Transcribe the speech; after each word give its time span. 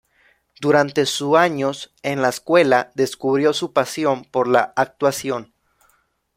Durante 0.59 1.05
su 1.05 1.37
años 1.37 1.93
en 2.01 2.23
la 2.23 2.29
escuela 2.29 2.89
descubrió 2.95 3.53
su 3.53 3.71
pasión 3.71 4.25
por 4.25 4.47
la 4.47 4.73
actuación. 4.75 5.53